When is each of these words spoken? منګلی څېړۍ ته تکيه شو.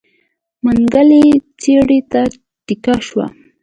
منګلی 0.63 1.23
څېړۍ 1.61 1.99
ته 2.11 2.21
تکيه 2.65 2.95
شو. 3.07 3.21